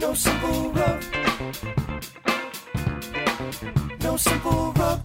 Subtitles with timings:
[0.00, 1.04] No simple road.
[4.02, 5.02] No simple road.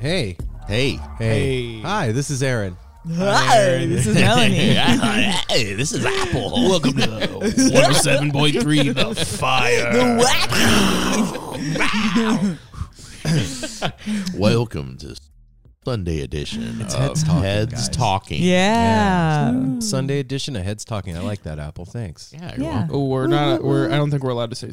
[0.00, 0.36] Hey,
[0.68, 0.92] Hey.
[1.18, 1.80] hey, Hey.
[1.80, 2.76] Hi, this is Aaron.
[3.16, 4.54] Hi, this is Melanie.
[5.48, 6.50] hey, this is Apple.
[6.68, 9.92] Welcome to 107.3 The Fire.
[9.92, 10.18] The
[14.38, 15.16] Welcome to
[15.84, 17.88] Sunday edition It's of Heads Talking, Heads guys.
[17.88, 18.42] Talking.
[18.42, 19.78] Yeah.
[19.80, 21.16] Sunday edition of Heads Talking.
[21.16, 21.84] I like that, Apple.
[21.86, 22.32] Thanks.
[22.32, 22.54] Yeah.
[22.56, 22.88] you're Yeah.
[22.90, 23.62] Oh, we're not.
[23.62, 23.86] We're.
[23.90, 24.72] I don't think we're allowed to say.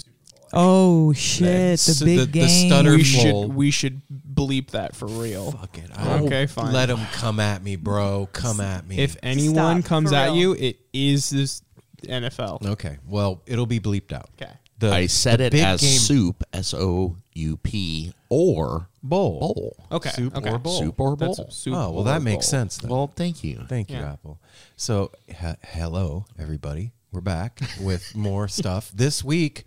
[0.53, 2.67] Oh shit, So the big the- the game.
[2.70, 3.47] stutter- We should.
[3.53, 5.52] We should bleep that for real.
[5.52, 5.90] Fuck it.
[5.96, 6.72] I oh, Okay, fine.
[6.72, 8.30] Let them come at me, bro.
[8.31, 8.97] Come at me.
[9.00, 11.62] If anyone Stop, comes at you, it is this
[12.07, 12.66] NFL.
[12.66, 14.30] okay, well, it'll be bleeped out.
[14.41, 14.51] Okay.
[14.78, 19.40] The, I said the it as game soup, S O U P, or bowl.
[19.40, 19.88] bowl.
[19.92, 20.10] Okay.
[20.10, 20.50] Soup okay.
[20.50, 20.80] or bowl.
[20.80, 21.36] Soup or bowl.
[21.36, 22.50] That's soup Oh well, that makes bowl.
[22.60, 22.78] sense.
[22.78, 22.90] Then.
[22.92, 23.66] Well, thank you.
[23.70, 24.14] Thank you, Yeah.
[24.14, 24.40] Apple.
[24.76, 25.34] So, he-
[25.64, 26.92] hello, everybody.
[27.12, 28.92] We're back with more stuff.
[28.94, 29.64] This week,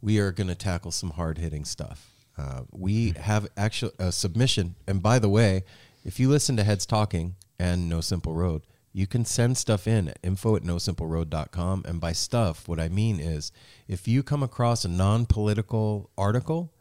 [0.00, 2.10] we are going to tackle some hard hitting stuff.
[2.36, 4.74] Uh, we have actually a submission.
[4.86, 5.64] And by the way,
[6.04, 8.62] if you listen to Heads Talking and No Simple Road,
[8.92, 11.84] you can send stuff in at info at nosimpleroad.com.
[11.86, 13.52] And by stuff, what I mean is
[13.88, 16.71] if you come across a non political article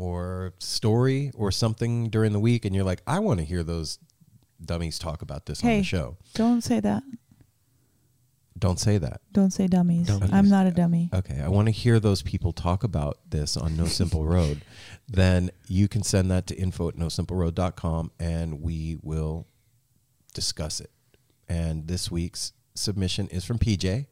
[0.00, 3.98] or story or something during the week and you're like, I want to hear those
[4.64, 6.16] dummies talk about this on the show.
[6.32, 7.02] Don't say that.
[8.58, 9.20] Don't say that.
[9.30, 10.06] Don't say dummies.
[10.06, 10.30] Dummies.
[10.32, 11.10] I'm not a dummy.
[11.12, 11.38] Okay.
[11.40, 14.62] I want to hear those people talk about this on No Simple Road.
[15.08, 19.46] then you can send that to info at nosimpleroad.com and we will
[20.32, 20.90] discuss it.
[21.46, 24.06] And this week's submission is from PJ.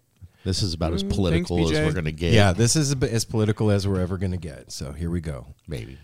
[0.45, 2.33] This is about as Mm, political thanks, as we're going to get.
[2.33, 4.71] Yeah, this is as political as we're ever going to get.
[4.73, 5.49] So here we go.
[5.67, 5.99] Maybe.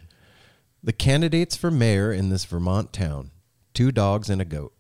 [0.82, 3.30] The candidates for mayor in this Vermont town
[3.72, 4.72] two dogs and a goat.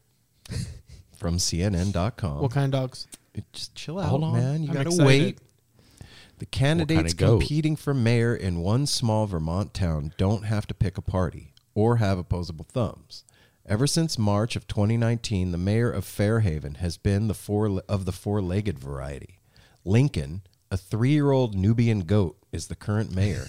[1.16, 2.40] From CNN.com.
[2.40, 3.06] What kind of dogs?
[3.52, 4.32] Just chill out, Hold on.
[4.34, 4.62] man.
[4.62, 5.38] You got to wait.
[6.38, 7.38] The candidates goat?
[7.40, 11.96] competing for mayor in one small Vermont town don't have to pick a party or
[11.96, 13.24] have opposable thumbs.
[13.66, 18.04] Ever since March of 2019, the mayor of Fair Haven has been the four of
[18.04, 19.38] the four-legged variety.
[19.84, 23.46] Lincoln, a three-year-old Nubian goat, is the current mayor.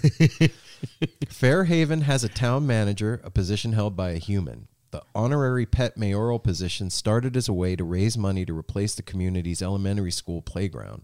[1.30, 4.68] Fair Haven has a town manager, a position held by a human.
[4.92, 9.04] The honorary pet mayoral position started as a way to raise money to replace the
[9.04, 11.04] community's elementary school playground.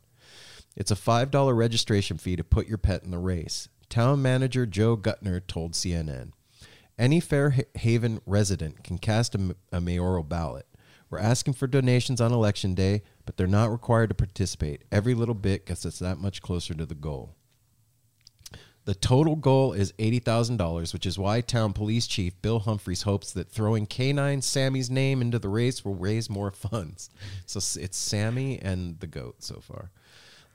[0.75, 3.67] It's a $5 registration fee to put your pet in the race.
[3.89, 6.31] Town manager Joe Gunter told CNN.
[6.97, 9.35] Any Fair Haven resident can cast
[9.71, 10.67] a mayoral ballot.
[11.09, 14.83] We're asking for donations on election day, but they're not required to participate.
[14.91, 17.35] Every little bit gets us that much closer to the goal.
[18.85, 23.51] The total goal is $80,000, which is why Town Police Chief Bill Humphreys hopes that
[23.51, 27.11] throwing K9 Sammy's name into the race will raise more funds.
[27.45, 29.91] So it's Sammy and the goat so far.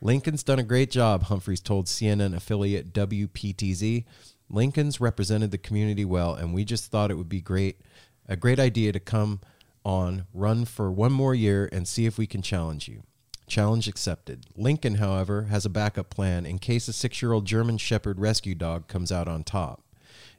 [0.00, 4.05] Lincoln's done a great job, Humphreys told CNN affiliate WPTZ.
[4.50, 7.81] Lincoln's represented the community well, and we just thought it would be great,
[8.29, 9.40] a great idea to come
[9.87, 13.05] on, run for one more year, and see if we can challenge you.
[13.47, 14.47] Challenge accepted.
[14.56, 18.56] Lincoln, however, has a backup plan in case a six year old German Shepherd rescue
[18.56, 19.83] dog comes out on top.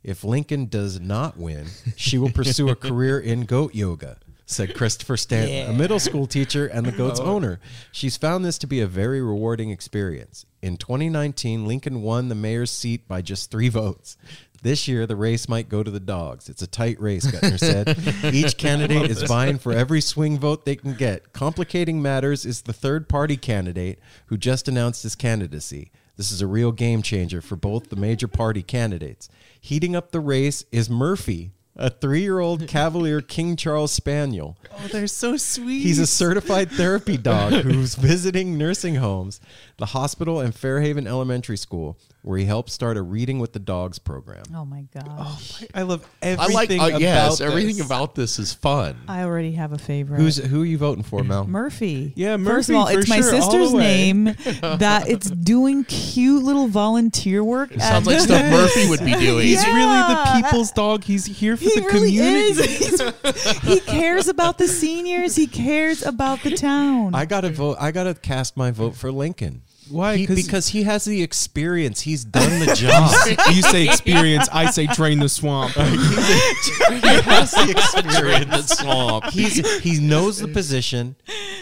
[0.04, 4.18] If Lincoln does not win, she will pursue a career in goat yoga.
[4.46, 7.26] said Christopher Stanton, a middle school teacher and the goat's oh.
[7.26, 7.60] owner.
[7.92, 10.46] She's found this to be a very rewarding experience.
[10.62, 14.18] In 2019, Lincoln won the mayor's seat by just three votes.
[14.62, 16.50] This year, the race might go to the dogs.
[16.50, 17.98] It's a tight race, Gunter said.
[18.34, 21.34] Each candidate is vying for every swing vote they can get.
[21.34, 25.92] Complicating matters is the third party candidate who just announced his candidacy.
[26.16, 29.30] This is a real game changer for both the major party candidates.
[29.62, 34.58] Heating up the race is Murphy, a three year old Cavalier King Charles Spaniel.
[34.72, 35.82] Oh, they're so sweet.
[35.82, 39.40] He's a certified therapy dog who's visiting nursing homes,
[39.78, 43.60] the hospital, and Fair Haven Elementary School, where he helped start a Reading with the
[43.60, 44.44] Dogs program.
[44.54, 45.64] Oh my gosh.
[45.74, 46.94] I love everything I everything like.
[46.94, 47.42] Uh, about yes, this.
[47.42, 48.98] everything about this is fun.
[49.08, 50.20] I already have a favorite.
[50.20, 51.46] Who's who are you voting for, Mel?
[51.48, 52.14] Murphy?
[52.16, 54.36] Yeah, First of all, for it's my sure, sister's name.
[54.78, 57.72] That it's doing cute little volunteer work.
[57.72, 59.46] It sounds like stuff Murphy would be doing.
[59.46, 61.04] He's really the people's dog.
[61.04, 62.42] He's here for He the really community.
[62.44, 63.02] is.
[63.02, 65.36] He's- he cares about the seniors.
[65.36, 67.14] He cares about the town.
[67.16, 67.78] I gotta vote.
[67.80, 69.62] I gotta cast my vote for Lincoln.
[69.90, 70.18] Why?
[70.18, 72.02] He- 'Cause- he has the experience.
[72.02, 73.10] He's done the job.
[73.56, 74.50] you say experience.
[74.52, 75.72] I say drain the swamp.
[75.76, 78.50] he has the experience.
[78.70, 79.26] the swamp.
[79.26, 81.16] He's he knows the position.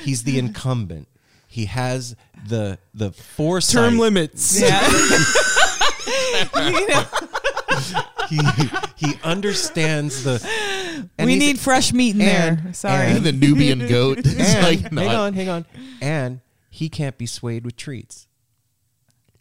[0.03, 1.07] He's the incumbent.
[1.47, 2.15] He has
[2.47, 3.75] the the foresight.
[3.83, 4.59] Term limits.
[4.59, 4.81] yeah.
[6.55, 7.05] You know,
[8.29, 8.39] He
[8.95, 11.07] he understands the.
[11.19, 12.73] we need fresh meat in and- there.
[12.73, 13.11] Sorry.
[13.11, 14.17] and- the Nubian goat.
[14.25, 15.65] It's And, like hang on, hang on,
[16.01, 18.27] and he can't be swayed with treats.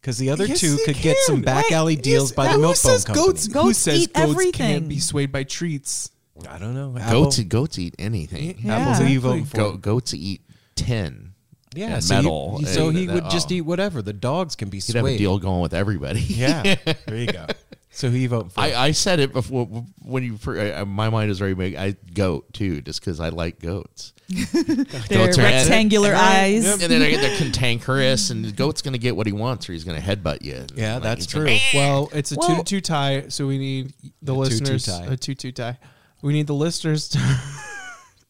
[0.01, 2.45] Because the other Yes, two he could get some back Why- alley deals yes, by
[2.49, 3.27] the who milk bone says company.
[3.27, 3.47] goats?
[3.53, 4.53] Who says eat goats everything.
[4.53, 6.11] can't be swayed by treats?
[6.51, 6.91] I don't know.
[6.91, 7.39] goats.
[7.39, 8.59] Apple, Goats eat anything.
[8.63, 8.77] Yeah.
[8.77, 8.99] apples.
[8.99, 9.57] Who you voting for?
[9.57, 10.43] Go, goats eat
[10.77, 11.33] tin.
[11.75, 12.59] yeah, so metal.
[12.59, 13.29] he- so and- he would oh.
[13.31, 14.03] just uh, eat whatever.
[14.03, 16.21] The dogs can be He'd have a deal going with everybody.
[16.21, 16.63] Yeah,
[17.07, 17.47] there you go.
[17.95, 18.61] So who you voting for?
[18.61, 19.67] I, I said it before
[20.03, 20.39] when you.
[20.61, 21.77] I- My mind is very big.
[21.77, 24.13] I goat too, just because I like goats.
[24.29, 26.65] Their Goats are- rectangular and- eyes.
[26.67, 29.75] And then they're, they're cantankerous, and the goat's going to get what he wants, or
[29.75, 30.65] he's going to headbutt you.
[30.75, 31.45] yeah, Like, that's true.
[31.45, 33.93] gonna- Well, it's a two Well- to two tie, so we need
[34.23, 35.07] the A 2-2 listeners tie.
[35.07, 35.79] a two two tie.
[36.23, 37.19] We need the listeners to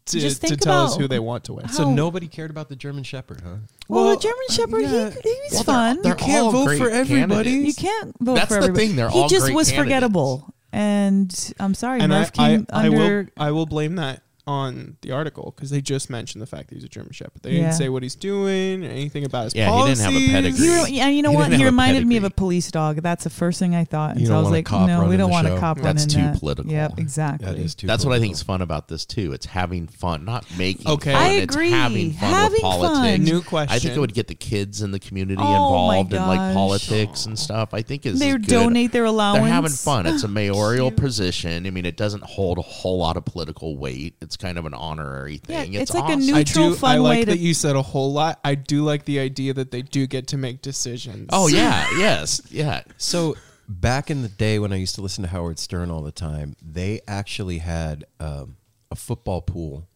[0.06, 1.68] to, Just to tell us who they want to win.
[1.68, 3.56] So nobody cared about the German Shepherd, huh?
[3.88, 5.10] well, Well, the German Shepherd, yeah.
[5.10, 6.02] he, he was Well, they're- fun.
[6.02, 7.50] they're You can't vote great for everybody.
[7.50, 7.82] candidates.
[7.82, 8.38] You can't vote for everybody.
[8.40, 8.86] That's for the everybody.
[8.88, 9.86] thing, they're he all just great was candidates.
[9.94, 12.98] forgettable, and I'm sorry, and I, Murph I, came I under.
[13.22, 16.74] will I will blame that on the article because they just mentioned the fact that
[16.74, 17.42] he's a German Shepherd.
[17.42, 17.60] They Yeah.
[17.62, 19.98] didn't say what he's doing or anything about his Yeah, he policies.
[20.00, 20.66] didn't have a pedigree.
[20.66, 21.44] He re- and you know He what?
[21.44, 22.36] didn't He a reminded me of a pedigree.
[22.44, 22.96] police dog.
[23.02, 24.12] That's the first thing I thought.
[24.12, 25.46] And You so don't I was want a like, cop no, we don't the want
[25.46, 25.56] show.
[25.56, 26.40] a cop That's running too that.
[26.40, 26.70] political.
[26.72, 27.46] Yep, exactly.
[27.46, 27.86] That is too.
[27.86, 29.32] That's what I think is fun about this too.
[29.32, 30.88] It's having fun, not making.
[30.88, 31.12] Okay.
[31.12, 31.22] fun.
[31.22, 31.70] I It's agree.
[31.70, 32.80] having fun Having with fun.
[32.80, 33.24] politics.
[33.24, 33.80] New I question.
[33.80, 36.54] think it would get the kids in the community Oh, my involved in like gosh.
[36.54, 37.72] politics and stuff.
[37.72, 38.46] I think is They is good.
[38.46, 39.40] donate their allowance.
[39.42, 40.06] They're having fun.
[40.06, 41.66] It's a mayoral position.
[41.66, 44.14] I mean, it doesn't hold a whole lot of political weight.
[44.20, 45.56] It's kind of an honorary thing.
[45.56, 45.74] Yeah, thing.
[45.74, 46.20] it's like a awesome.
[46.20, 46.76] new- I neutral, do.
[46.76, 48.40] fun I like way to- that you said a whole lot.
[48.44, 51.28] I do like the idea that they do get to make decisions.
[51.32, 52.82] Oh yeah, yes, yeah.
[52.96, 53.36] So
[53.68, 56.54] back in the day when I used to listen to Howard Stern all the time,
[56.62, 58.56] they actually had um,
[58.90, 59.88] a football pool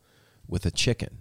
[0.47, 1.21] with a chicken,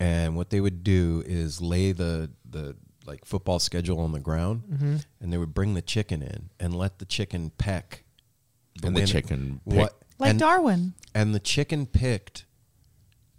[0.00, 2.76] and what they would do is lay the the
[3.06, 4.96] like football schedule on the ground, Mm-hmm.
[5.20, 8.04] and they would bring the chicken in and let the chicken peck.
[8.84, 10.94] And the chicken pick- what like and, Darwin.
[11.14, 12.44] and the chicken picked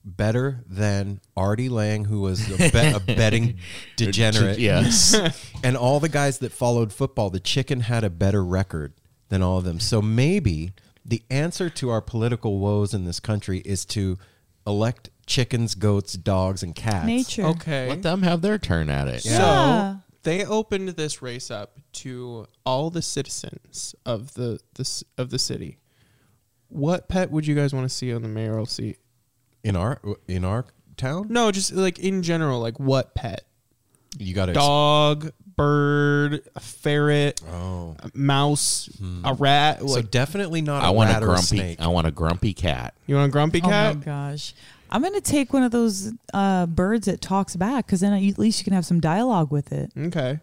[0.04, 3.58] better than Artie Lange, who was a, bet, a betting
[3.96, 4.60] degenerate.
[4.60, 5.16] Yes.
[5.64, 8.94] and all the guys that followed football, the chicken had a better record
[9.30, 9.80] than all of them.
[9.80, 10.74] So maybe
[11.06, 14.18] the answer to our political woes in this country is to
[14.66, 17.06] elect chickens, goats, dogs, and cats.
[17.06, 17.46] Nature.
[17.46, 17.90] Okay.
[17.90, 19.26] Let them have their turn at it.
[19.26, 19.94] Yeah.
[19.94, 25.40] So they opened this race up to all the citizens of the this of the
[25.40, 25.78] city.
[26.70, 28.98] What pet would you guys want to see on the mayoral seat?
[29.64, 33.44] In our in our town, No, just like in general, like what pet?
[34.18, 38.90] you got a Dog, bird, a ferret, Oh, a mouse,
[39.24, 39.80] a rat.
[39.80, 40.84] so Like, definitely not.
[40.84, 41.46] I a want a rat or grumpy.
[41.58, 41.82] snake.
[41.82, 42.94] I want a grumpy cat.
[43.06, 44.02] you want a grumpy Oh my cat?
[44.06, 44.54] gosh.
[44.90, 48.60] I'm gonna take one of those uh, birds that talks back because then at least
[48.60, 49.92] you can have some dialogue with it.
[49.98, 50.40] okay.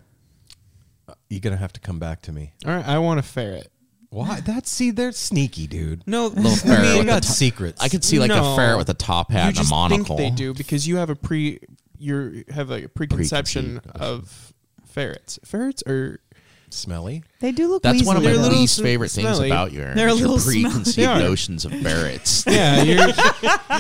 [1.30, 2.52] You're gonna have to come back to me.
[2.66, 2.86] All right.
[2.86, 3.70] I want a ferret.
[4.16, 4.40] Why?
[4.40, 6.02] That's see, they're sneaky, dude.
[6.06, 7.82] No, Little I ferret mean, They with got the secrets.
[7.82, 8.52] I could see like No.
[8.52, 10.16] a ferret with a top hat you and a just monocle.
[10.16, 11.60] think they do because you have a pre
[11.98, 14.52] you have like a preconception Preconceived of
[14.86, 15.38] ferrets.
[15.44, 16.20] Ferrets are
[16.68, 17.22] smelly.
[17.40, 17.82] They do look.
[17.82, 18.42] That's one of my weaselly, They're though.
[18.48, 19.48] little least sm- favorite things smelly.
[19.50, 19.80] about you.
[19.82, 20.62] Aaron, They're a is your little smelly.
[20.64, 21.18] preconceived They are.
[21.20, 22.44] notions of ferrets.
[22.48, 22.82] yeah.
[22.82, 23.08] Your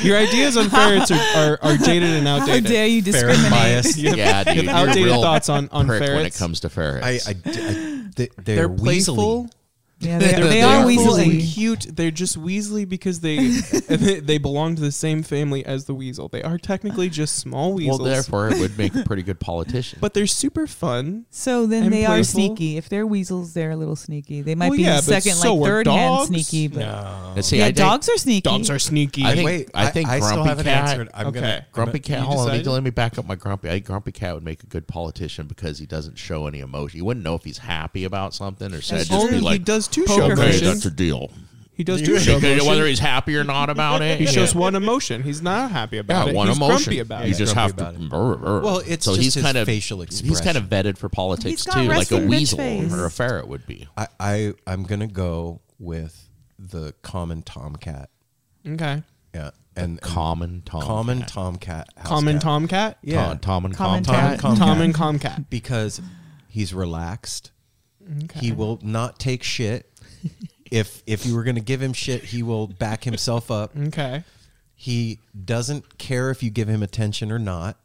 [0.02, 2.66] your ideas on ferrets are, are, are dated and How outdated.
[2.66, 3.50] dare you discriminate?
[3.50, 3.96] bias.
[3.98, 6.16] You have- yeah, dude, you have you're a outdated real thoughts on on prick ferrets.
[6.16, 7.26] when it comes to ferrets.
[7.26, 8.78] I, I, I they, they're, They're weaselly.
[8.78, 9.42] playful.
[9.42, 9.55] Yeah,
[9.98, 10.40] they, They're
[10.86, 11.86] they are and cute.
[11.96, 13.48] They're just Weasley because they
[13.88, 16.28] they, they belong to the same family as the weasel.
[16.28, 18.00] They are technically just small weasels.
[18.00, 19.98] Well, therefore, it would make a pretty good politician.
[20.00, 21.26] but they're super fun.
[21.30, 22.24] So then and they are playful.
[22.24, 22.76] sneaky.
[22.76, 24.42] If they're weasels, they're a little sneaky.
[24.42, 26.28] They might Well, be yeah, but second, so like are third hand dogs.
[26.28, 26.68] sneaky.
[26.68, 28.40] But And see, yeah, I think- dogs are sneaky.
[28.42, 29.24] Dogs are sneaky.
[29.24, 31.08] I think- Wait, I think I, still Grumpy haven't Cat- answered.
[31.14, 31.40] I'm Okay.
[31.40, 32.18] gonna Grumpy Cat.
[32.20, 32.72] you Hold on, let me, decided?
[32.72, 33.68] let me back up my Grumpy.
[33.68, 36.98] I think Grumpy Cat would make a good politician because he doesn't show any emotion.
[36.98, 38.98] You wouldn't know if he's happy about something or sad.
[38.98, 40.75] That's Just Only be he like, does two show okay, faces.
[40.76, 41.30] That's a deal.
[41.72, 42.68] He does do show Okay, motions.
[42.68, 44.30] Whether he's happy or not about it, he yeah.
[44.30, 45.22] shows one emotion.
[45.22, 46.34] He's not happy about yeah, it.
[46.34, 46.76] one he's emotion.
[46.84, 47.36] grumpy about you it.
[47.36, 47.98] just Grumpy have to.
[48.00, 48.60] about brr, brr.
[48.62, 51.66] Well, it's so just he's his kind of facial He's kind of vetted for politics
[51.66, 52.94] too, like a weasel face.
[52.94, 53.86] or a ferret would be.
[53.96, 58.08] I, I I'm gonna go with the common tomcat.
[58.66, 59.02] Okay.
[59.34, 60.80] Yeah, and, and Common Tom.
[60.80, 61.88] common tomcat.
[62.04, 62.42] Common cat.
[62.42, 62.98] Tomcat.
[63.02, 64.38] Yeah, Tom, Tom and Common Comcat.
[64.40, 64.82] Tom- Tom Comcat.
[64.82, 65.50] and Comcat.
[65.50, 66.00] because
[66.48, 67.50] he's relaxed.
[68.24, 68.40] Okay.
[68.40, 69.90] He will not take shit.
[70.70, 73.76] if if you were gonna give him shit, he will back himself up.
[73.76, 74.24] Okay.
[74.74, 77.78] He doesn't care if you give him attention or not,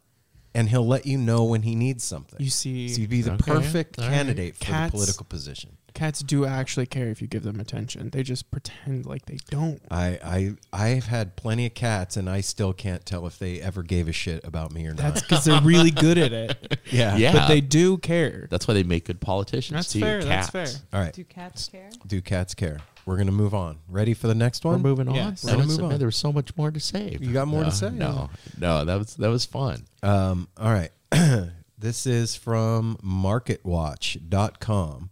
[0.53, 2.37] and he'll let you know when he needs something.
[2.39, 4.13] You see, so you'd be the Okay, perfect all right.
[4.13, 5.77] candidate for Cats- the political position.
[5.93, 8.09] Cats do actually care if you give them attention.
[8.09, 9.81] They just pretend like they don't.
[9.91, 13.83] I I I've had plenty of cats, and I still can't tell if they ever
[13.83, 14.97] gave a shit about me or not.
[14.97, 16.79] That's because they're really good at it.
[16.91, 17.33] yeah, Yeah.
[17.33, 18.47] But they do care.
[18.49, 19.99] That's why they make good politicians That's too.
[19.99, 20.21] fair.
[20.21, 20.49] Cats.
[20.51, 20.81] That's fair.
[20.93, 21.13] All right.
[21.13, 21.89] Do cats care?
[22.07, 22.79] Do cats care?
[23.05, 23.79] We're gonna move on.
[23.89, 24.81] Ready for the next We're one?
[24.83, 25.15] moving on.
[25.15, 25.41] Yes.
[25.41, 25.99] That We're gonna was- move man, on.
[25.99, 27.17] There was so much more to say.
[27.19, 27.89] You got more to No, say?
[27.89, 28.29] No,
[28.59, 29.85] no, that was that was fun.
[30.03, 30.91] Um, all right.
[31.79, 35.09] this is from marketwatch.com.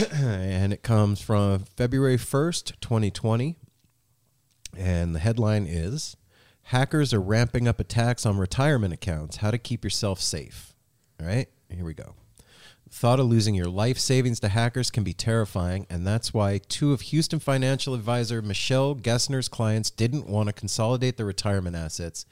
[0.12, 3.56] and it comes from February 1st, 2020.
[4.76, 6.16] And the headline is
[6.66, 9.38] Hackers are ramping up attacks on retirement accounts.
[9.38, 10.74] How to keep yourself safe.
[11.20, 12.14] All right, here we go.
[12.90, 16.92] Thought of losing your life savings to hackers can be terrifying, and that's why two
[16.92, 22.26] of Houston financial advisor Michelle Gessner's clients didn't want to consolidate their retirement assets,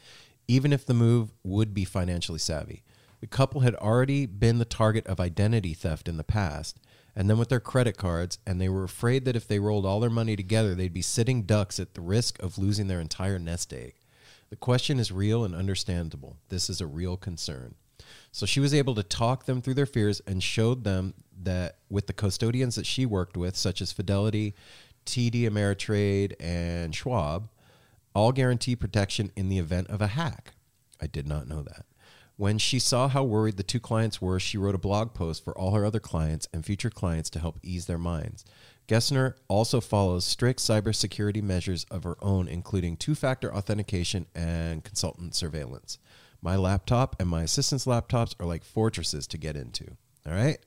[0.48, 2.82] even if the move would be financially savvy.
[3.20, 6.78] The couple had already been the target of identity theft in the past,
[7.20, 10.00] and then with their credit cards, and they were afraid that if they rolled all
[10.00, 13.74] their money together, they'd be sitting ducks at the risk of losing their entire nest
[13.74, 13.92] egg.
[14.48, 16.38] The question is real and understandable.
[16.48, 17.74] This is a real concern.
[18.32, 21.12] So she was able to talk them through their fears and showed them
[21.42, 24.54] that with the custodians that she worked with, such as Fidelity,
[25.04, 27.50] TD Ameritrade, and Schwab,
[28.14, 30.54] all guarantee protection in the event of a hack.
[31.02, 31.84] I did not know that.
[32.40, 35.52] When she saw how worried the two clients were, she wrote a blog post for
[35.58, 38.46] all her other clients and future clients to help ease their minds.
[38.88, 45.34] Gessner also follows strict cybersecurity measures of her own, including two factor authentication and consultant
[45.34, 45.98] surveillance.
[46.40, 49.98] My laptop and my assistant's laptops are like fortresses to get into.
[50.26, 50.60] All right?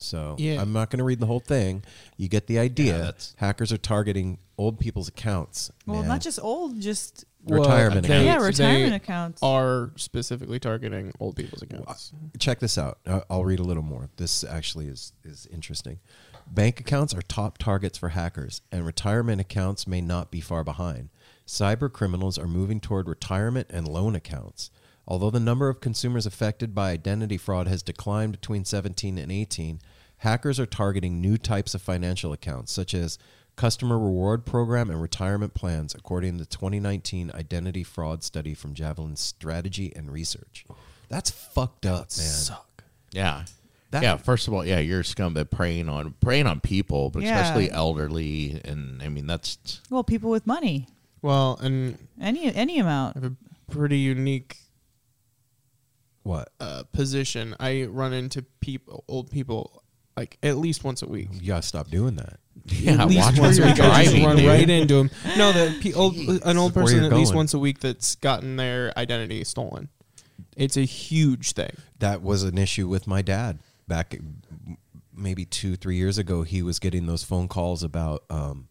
[0.00, 0.60] So Yeah.
[0.60, 1.82] I'm not going to read the whole thing.
[2.16, 2.98] You get the idea.
[2.98, 5.70] that's- Hackers are targeting old people's accounts.
[5.86, 6.08] Well, man.
[6.08, 8.58] not just old, just Retirement they- yeah, accounts.
[8.58, 9.42] retirement they accounts.
[9.42, 12.12] Are specifically targeting old people's accounts.
[12.38, 12.98] check this out.
[13.06, 14.08] I- I'll read a little more.
[14.16, 16.00] This actually is is interesting.
[16.46, 21.10] Bank accounts are top targets for hackers, and retirement accounts may not be far behind.
[21.46, 24.70] Cyber criminals are moving toward retirement and loan accounts.
[25.10, 29.80] Although the number of consumers affected by identity fraud has declined between 17 and 18,
[30.18, 33.18] hackers are targeting new types of financial accounts, such as
[33.56, 39.16] customer reward program and retirement plans, according to the 2019 identity fraud study from Javelin
[39.16, 40.64] Strategy and Research.
[41.08, 42.56] That's fucked up, man.
[43.10, 43.44] Yeah.
[43.90, 47.24] That- yeah, first of all, yeah, you're a scumbag preying on preying on people, but
[47.24, 47.40] Yeah.
[47.40, 50.86] especially elderly, and I mean that's well, people with money,
[51.20, 53.16] Well, and any any amount.
[53.16, 54.58] I have a pretty unique
[56.22, 56.50] What?
[56.60, 57.54] uh, position.
[57.58, 59.82] I run into people, old people,
[60.16, 61.28] like at least once a week.
[61.32, 62.38] You gotta stop doing that.
[62.66, 63.02] yeah.
[63.02, 64.46] at least watch once where a week, I just run dude.
[64.46, 65.10] right into them.
[65.38, 67.36] No, the pe- old, an old Where person you're at least going.
[67.38, 69.88] once a week that's gotten their identity stolen.
[70.56, 71.72] It's a huge thing.
[72.00, 74.18] That was an issue with my dad back
[75.14, 76.42] maybe two, three years ago.
[76.42, 78.68] He was getting those phone calls about um,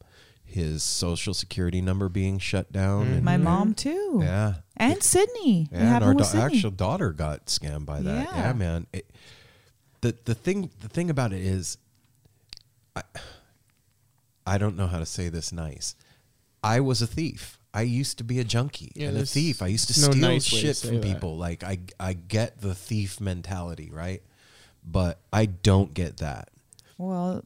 [0.49, 3.05] his social security number being shut down.
[3.05, 3.13] Mm-hmm.
[3.15, 4.19] And, My mom too.
[4.23, 4.55] yeah.
[4.77, 5.67] And Sydney.
[5.71, 6.45] Yeah, and our da- Sydney.
[6.57, 8.27] actual daughter got scammed by that.
[8.31, 8.53] Yeah, Yeah.
[8.53, 8.87] man.
[8.93, 9.09] It,
[10.01, 11.77] the the thing the thing about it is,
[12.95, 13.03] I,
[14.47, 15.95] I don't know how to say this nice.
[16.63, 17.57] I was a thief.
[17.73, 19.61] I used to be a junkie Yeah, and a thief.
[19.61, 21.03] I used to no steal nice way to shit from that.
[21.03, 21.37] people.
[21.37, 24.23] Like I I get the thief mentality, right?
[24.83, 26.49] But I don't get that.
[26.97, 27.43] Well,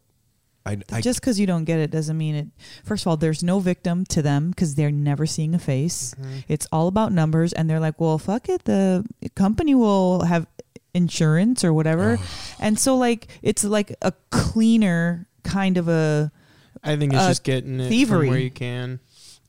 [0.65, 2.47] I, I just because you don't get it doesn't mean it.
[2.85, 6.15] First of all, there's no victim to them because they're never seeing a face.
[6.19, 6.37] Mm-hmm.
[6.47, 9.05] It's all about numbers, and they're like, "Well, fuck it, the
[9.35, 10.47] company will have
[10.93, 12.17] insurance or whatever,"
[12.59, 16.31] and so like it's like a cleaner kind of a
[16.83, 18.27] I think it's just getting it thievery.
[18.27, 18.99] from where you can.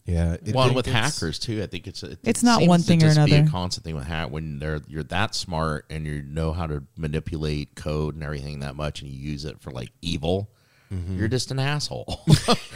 [0.05, 0.35] Yeah.
[0.45, 2.87] It, well, with hackers too, I think it's it, It's it not seems one to
[2.87, 3.51] thing or just Be a another.
[3.51, 7.75] constant thing with hack when they're you're that smart and you know how to manipulate
[7.75, 10.51] code and everything that much, and you use it for like evil.
[10.95, 11.19] Mm-hmm.
[11.19, 12.21] You're just an asshole.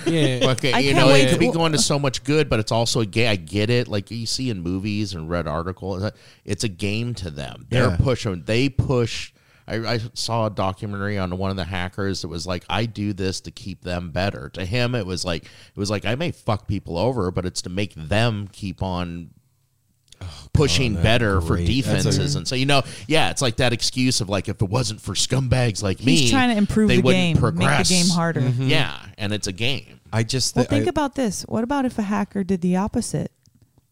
[0.07, 0.39] Yeah.
[0.53, 2.61] okay, I you can't know wait it could be going to so much good, but
[2.61, 3.29] it's also a game.
[3.31, 3.89] I get it.
[3.89, 6.11] Like you see in movies and read articles,
[6.47, 7.67] it's a game to them.
[7.69, 7.97] They're Yeah.
[7.99, 8.43] pushing.
[8.45, 9.33] They push.
[9.67, 13.13] I, I saw a documentary on one of the hackers that was like, I do
[13.13, 14.49] this to keep them better.
[14.55, 17.61] To him, it was like it was like I may fuck people over, but it's
[17.63, 19.29] to make them keep on
[20.21, 21.67] Oh, pushing that's better for great.
[21.67, 22.35] That's a- defenses.
[22.35, 25.15] and so you know, yeah, it's like that excuse of like if it wasn't for
[25.15, 28.41] scumbags like me, he's trying to improve they the wouldn't game, make the game harder.
[28.41, 28.69] Mm-hmm.
[28.69, 30.01] Yeah, and it's a game.
[30.13, 31.43] I just Well, think I- about this.
[31.43, 33.31] What about if a hacker did the opposite?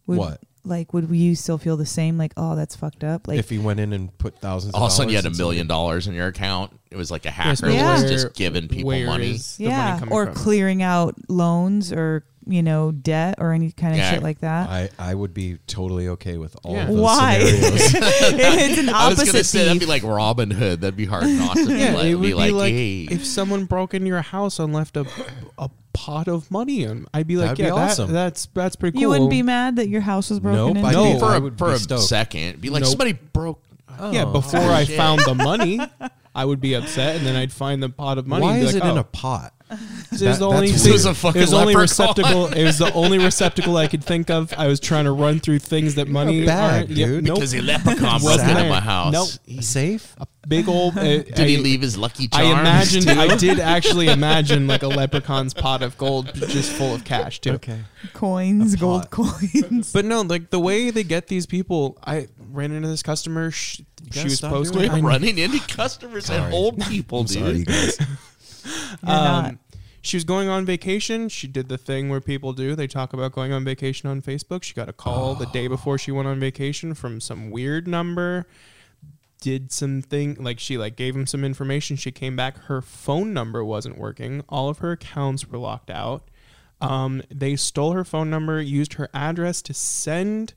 [0.06, 0.40] Would, What?
[0.64, 2.18] Like, would you still feel the same?
[2.18, 3.28] Like, oh, that's fucked up.
[3.28, 4.74] Like, if he went in and put thousands.
[4.74, 6.72] All of a sudden, you had a million dollars in your account.
[6.90, 9.30] It was like a hacker but that was just giving people where money.
[9.32, 10.34] is the money yeah, coming or from?
[10.34, 14.10] clearing out loans or you know debt or any kind of Yeah.
[14.12, 14.68] shit like that.
[14.70, 16.82] I, I would be totally okay with all Yeah.
[16.82, 17.38] of those Why?
[17.40, 17.94] scenarios.
[17.94, 18.94] it's an opposite.
[18.94, 20.80] I was gonna say that'd be like Robin Hood.
[20.80, 23.02] That'd be hard not to be Yeah, like, it would be be like, like hey,
[23.10, 25.06] if someone broke into your house and left a
[25.58, 28.94] a pot of money, and I'd be like, That'd be yeah, that- that's that's pretty
[28.94, 29.00] cool.
[29.02, 30.92] you wouldn't be mad that your house was broken Nope, into.
[30.92, 31.12] No.
[31.14, 32.02] be, for I a, for be a stoked.
[32.04, 32.90] second, be like Nope.
[32.90, 33.62] somebody broke.
[34.12, 34.96] yeah, Oh, before oh, I shit.
[34.96, 35.80] found the money,
[36.34, 38.42] I would be upset, and then I'd find the pot of money.
[38.42, 39.54] Why and be is like, it in oh, a pot?
[39.68, 39.78] It
[40.12, 42.46] was That- the only thing- It was a fucking it was only receptacle.
[42.46, 44.54] It was the only receptacle I could think of.
[44.56, 46.90] I was trying to run through things that money bag, aren't.
[46.90, 47.24] yeah, dude.
[47.24, 47.34] nope.
[47.36, 49.12] Because a leprechaun broke Wasn't into my house.
[49.12, 49.58] Nope.
[49.58, 50.14] A safe?
[50.18, 50.96] a big old.
[50.96, 53.08] Uh, Did he leave his lucky I imagined.
[53.08, 53.10] too?
[53.20, 57.54] I did actually imagine like a leprechaun's pot of gold just full of cash too.
[57.54, 57.80] Okay.
[58.12, 59.10] coins, A gold pot.
[59.10, 59.92] coins.
[59.92, 63.50] But no, like the way they get these people, I ran into this customer.
[63.50, 64.78] She, she gotta was posting.
[64.88, 67.68] doing We're I- running into customers and old people, I'm dude.
[67.68, 68.08] sorry,
[68.66, 68.98] you guys.
[69.02, 69.44] You're not.
[69.46, 69.58] Um,
[70.06, 71.28] she was going on vacation.
[71.28, 72.76] She did the thing where people do.
[72.76, 74.62] They talk about going on vacation on Facebook.
[74.62, 78.46] She got a call the day before she went on vacation from some weird number.
[79.40, 81.96] Did something like she like gave him some information.
[81.96, 82.56] She came back.
[82.56, 84.44] Her phone number wasn't working.
[84.48, 86.30] All of her accounts were locked out.
[86.80, 90.54] Um, they stole her phone number, used her address to send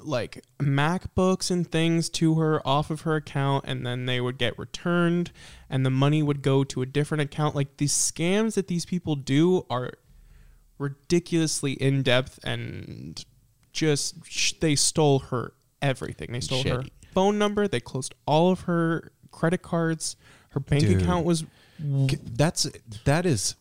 [0.00, 4.58] like MacBooks and things to her off of her account, and then they would get
[4.58, 5.32] returned,
[5.68, 7.54] and the money would go to a different account.
[7.54, 9.92] Like these scams that these people do are
[10.78, 13.24] ridiculously in depth and
[13.72, 16.32] just sh- they stole her everything.
[16.32, 17.68] They stole her phone number.
[17.68, 20.16] They closed all of her credit cards.
[20.50, 21.02] Her bank Dude.
[21.02, 21.44] account was
[21.78, 22.66] That's
[23.04, 23.54] that is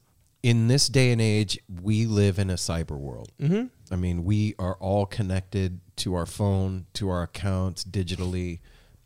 [0.44, 3.32] in this day and age we live in a cyber world.
[3.42, 3.66] Mm-hmm.
[3.92, 8.60] I mean, we are all connected to our phone, to our accounts digitally.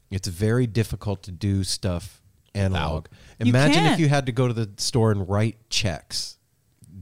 [0.10, 2.22] It's very difficult to do stuff
[2.54, 3.08] analog.
[3.39, 4.00] You Imagine if can't.
[4.02, 6.38] you had to go to the store and write checks.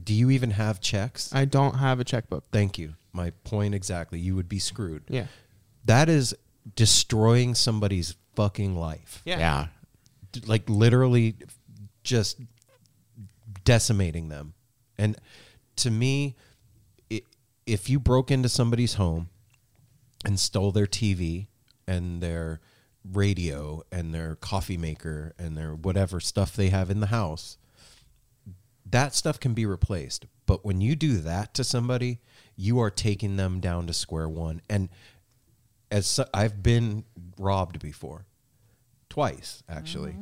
[0.02, 1.34] Do you even have checks?
[1.34, 2.44] I don't have a checkbook.
[2.52, 2.94] Thank you.
[3.12, 4.20] My point exactly.
[4.20, 5.02] You would be screwed.
[5.08, 5.26] Yeah.
[5.84, 6.34] That is
[6.76, 9.22] destroying somebody's fucking life.
[9.24, 9.38] Yeah.
[9.38, 9.66] Yeah.
[10.46, 11.34] Like literally
[12.04, 12.38] just
[13.70, 14.52] decimating them.
[14.98, 15.16] And
[15.76, 16.34] to me,
[17.12, 17.22] i
[17.66, 19.28] if you broke into somebody's home
[20.24, 21.46] and stole their TV
[21.86, 22.60] and their
[23.04, 27.58] radio and their coffee maker and their whatever stuff they have in the house,
[28.84, 30.26] that stuff can be replaced.
[30.46, 32.18] But when you do that to somebody,
[32.56, 34.62] you are taking them down to square one.
[34.68, 34.88] And
[35.92, 37.04] as so, I've been
[37.38, 38.26] robbed before,
[39.08, 40.16] twice actually.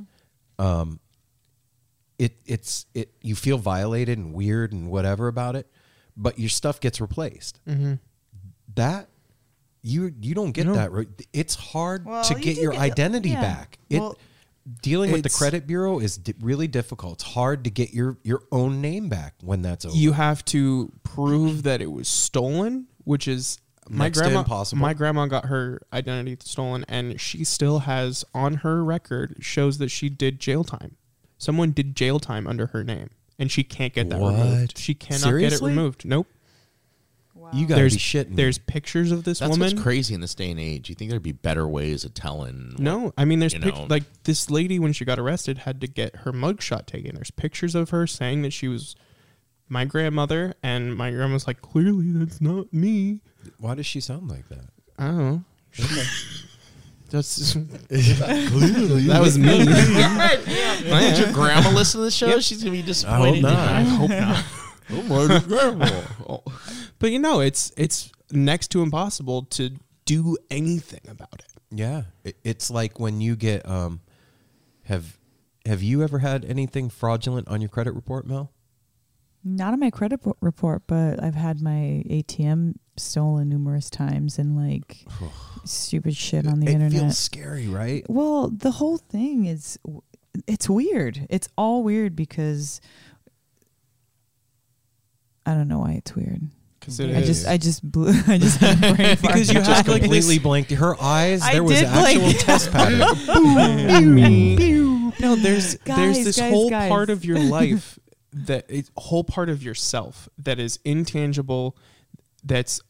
[0.59, 1.01] Um,
[2.19, 5.71] it it's it you feel violated and weird and whatever about it,
[6.17, 7.61] but your stuff gets replaced.
[7.67, 7.95] Mm-hmm.
[8.75, 9.09] That
[9.83, 10.75] you you don't get No.
[10.75, 11.07] that.
[11.33, 13.41] It's hard Well, to get do your get- identity yeah.
[13.41, 13.79] back.
[13.89, 14.19] It Well,
[14.83, 17.15] dealing with the credit bureau is di- really difficult.
[17.15, 19.97] It's hard to get your your own name back when that's over.
[19.97, 24.41] you have to prove that it was stolen, which is my Next grandma.
[24.41, 24.83] impossible.
[24.83, 29.89] My grandma got her identity stolen, and she still has on her record shows that
[29.91, 30.97] she did jail time.
[31.39, 34.35] Someone did jail time under her name, and she can't get that What?
[34.35, 34.77] removed.
[34.79, 35.49] She cannot Seriously?
[35.59, 36.05] get it removed.
[36.05, 36.27] Nope.
[37.55, 38.29] you gotta There's be shitting.
[38.31, 38.37] me.
[38.37, 39.69] there's pictures of this That's woman.
[39.71, 40.91] what's crazy in this day and age.
[40.91, 42.73] You think there'd be better ways of telling?
[42.73, 43.87] what- No, I mean, there's you pic- know.
[43.89, 47.15] like this lady when she got arrested had to get her mugshot taken.
[47.15, 48.97] There's pictures of her saying that she was
[49.67, 53.23] my grandmother, and my grandma's like, clearly that's not me.
[53.57, 54.67] Why does she sound like that?
[54.99, 55.45] I don't know.
[57.11, 57.53] That's
[57.89, 59.65] clearly that was me.
[59.65, 62.39] Did your grandma listen to the show?
[62.41, 63.45] She's gonna be disappointed.
[63.45, 64.29] I hope not.
[64.29, 66.43] I hope not.
[66.99, 69.71] but you know, it's it's next to impossible to
[70.05, 71.47] do anything about it.
[71.71, 74.01] Yeah, it, it's like when you get um,
[74.85, 75.19] have
[75.67, 78.53] have you ever had anything fraudulent on your credit report, Mel?
[79.45, 85.07] Not on my credit report, but I've had my ATM stolen numerous times and like
[85.65, 87.01] stupid shit on the it internet.
[87.01, 88.05] feels scary, right?
[88.09, 89.79] Well, the whole thing is
[90.47, 91.27] it's weird.
[91.31, 92.81] It's all weird because
[95.47, 96.43] I don't know why it's weird.
[96.81, 97.27] Because it I is.
[97.27, 99.17] just I just blew I just had a brain.
[99.23, 100.43] Because you Just have like completely this.
[100.43, 100.71] blanked.
[100.73, 102.39] Her eyes, I there was actual blink.
[102.41, 103.01] test pattern.
[105.21, 106.89] no, there's there's this guys, whole guys.
[106.89, 107.98] part of your life
[108.33, 111.77] that it's a whole part of yourself that is intangible,
[112.45, 112.81] that's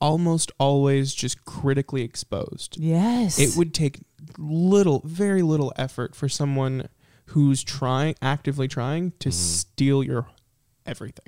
[0.00, 2.76] almost always just critically exposed.
[2.78, 3.38] yes.
[3.38, 4.00] It would take
[4.38, 6.88] little, very little effort for someone
[7.26, 10.26] who's trying, actively trying to steal your
[10.86, 11.26] everything.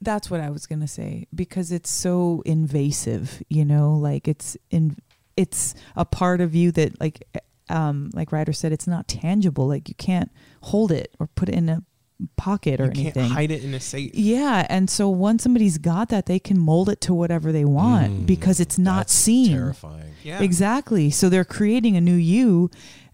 [0.00, 4.96] That's what I was gonna say because it's so invasive, you know, like it's in,
[5.36, 7.24] it's a part of you that, like,
[7.68, 9.68] um, like Ryder said, it's not tangible.
[9.68, 10.30] Like you can't
[10.62, 11.82] hold it or put it in a
[12.36, 13.12] pocket or you anything.
[13.24, 14.14] can't hide it in a safe.
[14.14, 18.12] Yeah, and so once somebody's got that, they can mold it to whatever they want
[18.12, 19.50] Mm, because it's not That's seen.
[19.52, 20.12] Terrifying.
[20.22, 20.40] Yeah.
[20.42, 21.10] Exactly.
[21.10, 22.70] So they're creating a new you,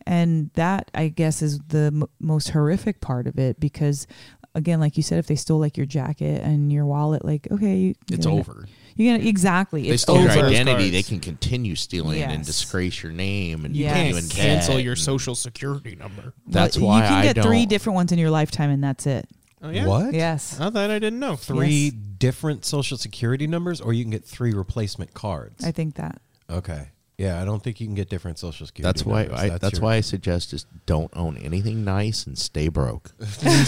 [0.07, 4.07] and that I guess is the m- most horrific part of it because,
[4.55, 7.77] again, like you said, if they stole like your jacket and your wallet, like okay,
[7.77, 8.67] you, It's you're gonna- over.
[8.99, 9.83] You're gonna exactly.
[9.85, 10.43] They it's stole your over.
[10.43, 10.91] those identity.
[10.91, 14.97] They can continue stealing and disgrace your name and You put can't you Cancel your
[14.97, 16.35] social security number.
[16.47, 17.45] That's Well, why you can I get don't.
[17.47, 19.27] three different ones in your lifetime, and that's it.
[19.63, 19.87] Oh yeah.
[19.87, 20.13] What?
[20.15, 20.59] Yes.
[20.61, 21.37] I thought I didn't know.
[21.37, 21.93] Three Yes.
[22.19, 25.65] different social security numbers, or you can get three replacement cards.
[25.65, 26.21] I think that.
[26.51, 26.89] okay.
[27.19, 28.87] Yeah, I don't think you can get different social security.
[28.87, 29.23] That's why.
[29.25, 29.41] numbers.
[29.41, 33.11] I, that's your- why I suggest just don't own anything nice and stay broke.
[33.25, 33.65] stay,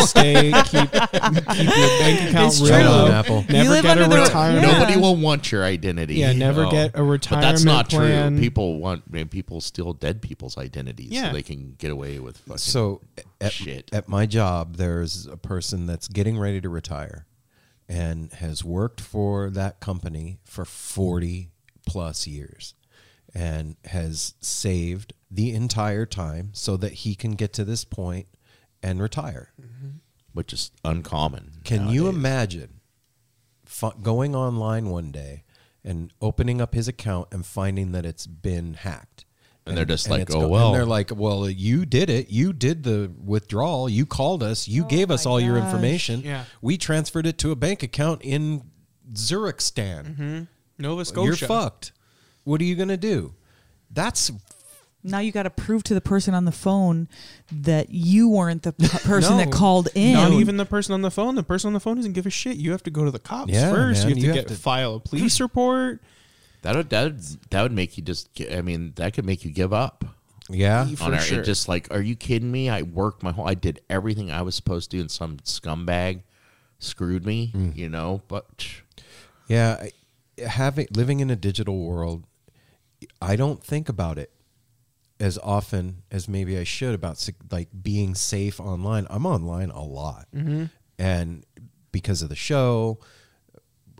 [0.00, 1.30] stay, keep, keep your
[2.00, 2.88] bank account It's real true.
[2.88, 3.08] low.
[3.12, 3.42] Apple.
[3.42, 4.66] You Never live get a under the- retirement.
[4.66, 4.78] Yeah.
[4.78, 6.14] Nobody will want your identity.
[6.14, 6.70] Yeah, never Oh.
[6.70, 8.32] get a But retirement that's not plan.
[8.32, 8.40] true.
[8.40, 9.02] People want.
[9.12, 11.26] I mean, people steal dead people's identities Yeah.
[11.28, 12.56] so they can get away with fucking.
[12.56, 13.02] So
[13.42, 13.90] at, Shit.
[13.92, 17.26] at my job, there's a person that's getting ready to retire
[17.90, 21.50] and has worked for that company for 40
[21.84, 22.72] plus years
[23.36, 28.26] and has saved the entire time so that he can get to this point
[28.82, 29.52] and retire.
[30.32, 31.52] which is uncommon.
[31.64, 32.80] Can you imagine
[33.64, 35.44] fu- going online one day
[35.84, 39.24] and opening up his account and finding that it's been hacked?
[39.66, 42.30] And they're just like, "Oh, go- well." And they're like, well, you did it.
[42.30, 43.88] You did the withdrawal.
[43.88, 44.68] You called us.
[44.68, 46.20] You Oh gave us my all your information.
[46.20, 46.44] Yeah.
[46.62, 48.62] We transferred it to a bank account in
[49.12, 50.04] Zurichstan.
[50.06, 50.42] Mm-hmm.
[50.78, 51.26] Nova Scotia.
[51.26, 51.92] You're fucked.
[52.46, 53.34] What are you going to do?
[53.90, 54.30] That's
[55.02, 57.08] Now you got to prove to the person on the phone
[57.52, 60.12] that you weren't the p- person that called in.
[60.14, 61.34] Not even the person on the phone.
[61.34, 62.56] The person on the phone doesn't give a shit.
[62.56, 64.06] You have to go to the cops Yeah, first.
[64.06, 66.00] man, you have to have get to- file a police report.
[66.62, 68.32] That would that would, that would make you just.
[68.34, 70.04] gi- I mean, that could make you give up.
[70.48, 70.86] yeah.
[70.86, 71.42] For on our, sure.
[71.42, 72.68] Just like, are you kidding me?
[72.70, 73.46] I worked my whole.
[73.48, 76.22] I did everything I was supposed to, do, and some scumbag
[76.78, 77.52] screwed me.
[77.54, 77.76] Mm.
[77.76, 78.66] You know, but
[79.48, 82.24] Yeah, I- having living in a digital world,
[83.20, 84.32] I don't think about it
[85.18, 89.06] as often as maybe I should about like being safe online.
[89.10, 90.64] I'm online a lot, mm-hmm.
[90.98, 91.44] and
[91.92, 92.98] because of the show,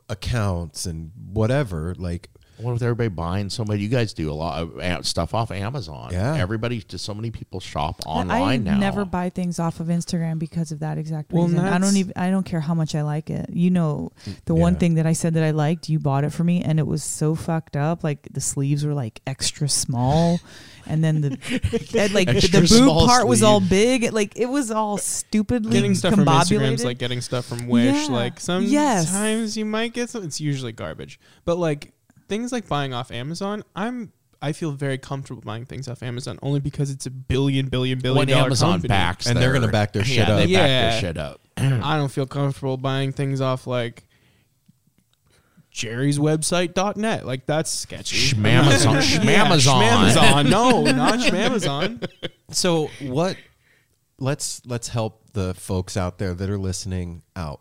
[0.08, 3.82] accounts and whatever, like what with everybody buying so many?
[3.82, 6.10] You guys do a lot of stuff off Amazon.
[6.12, 6.36] Yeah.
[6.36, 6.80] everybody.
[6.80, 8.78] Just so many people shop I online now.
[8.78, 11.60] never buy things off of Instagram because of that exact Well, reason.
[11.60, 12.12] I don't even.
[12.16, 13.50] I don't care how much I like it.
[13.52, 14.12] You know,
[14.46, 16.78] the one thing that I said that I liked, you bought it for me, and
[16.78, 18.02] it was so fucked up.
[18.04, 20.40] Like the sleeves were like extra small,
[20.86, 21.28] and then the
[21.98, 24.04] and, like the Extra boob small part was all big.
[24.04, 26.84] It, like it was all stupidly Getting stuff from Instagram combobulated.
[26.84, 27.94] like getting stuff from Wish.
[28.08, 28.14] Yeah.
[28.14, 29.56] Like sometimes Yes.
[29.56, 30.24] you might get some.
[30.24, 31.18] It's usually garbage.
[31.44, 31.92] But like
[32.28, 34.12] things like buying off Amazon, I'm.
[34.42, 38.18] I feel very comfortable buying things off Amazon only because it's a billion, billion, billion
[38.18, 38.88] when dollar Amazon company.
[38.88, 40.38] backs, And they're gonna back their shit yeah, up.
[40.40, 41.40] They back their shit up.
[41.56, 44.04] I don't feel comfortable buying things off like
[45.70, 47.26] Jerry's website.net.
[47.26, 48.34] Like that's sketchy.
[48.34, 49.24] Schmamazon.
[49.24, 50.12] Yeah, Schmamazon.
[50.12, 50.50] Schmamazon.
[50.50, 52.06] No, not Schmamazon.
[52.50, 53.36] so what
[54.18, 57.60] let's let's help the folks out there that are listening out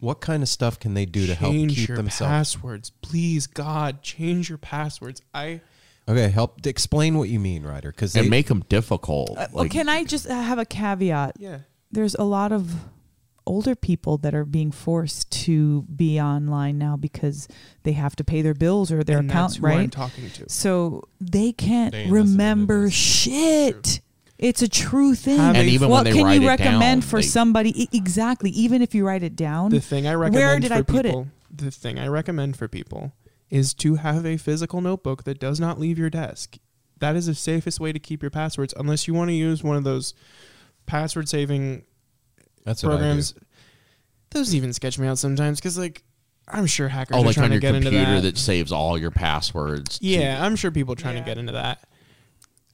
[0.00, 2.90] what kind of stuff can they do to help change keep your themselves passwords.
[3.02, 5.20] Please, God, change your passwords.
[5.34, 5.60] I
[6.08, 9.36] okay help explain what you mean ryder because and make them difficult.
[9.36, 11.36] Uh, well, can I just have a caveat?
[11.38, 11.60] yeah.
[11.90, 12.74] There's a lot of
[13.46, 17.48] older people that are being forced to be online now because
[17.82, 19.90] they have to pay their bills or their and account, that's who I'm right?
[19.90, 20.48] talking to.
[20.50, 22.92] So they can't They ain't listening to remember this.
[22.94, 24.00] shit.
[24.38, 25.38] It's a true thing.
[25.38, 27.88] Have And even what when they can write you recommend down, for they- somebody?
[27.92, 28.50] Exactly.
[28.50, 31.04] Even if you write it down, The thing I recommend where did for I put
[31.04, 31.58] people, it?
[31.58, 33.12] The thing I recommend for people
[33.50, 36.58] is to have a physical notebook that does not leave your desk.
[37.00, 39.76] that is the safest way to keep your passwords unless you want to use one
[39.76, 40.14] of those
[40.86, 41.82] password saving
[42.64, 43.34] That's programs.
[44.30, 46.02] Those even sketch me out sometimes because like
[46.48, 48.22] I'm sure hackers Oh, are like trying on to your get into that.
[48.22, 48.36] that.
[48.38, 49.98] saves all your passwords.
[50.00, 51.22] to- Yeah, I'm sure people are trying Yeah.
[51.22, 51.87] to get into that.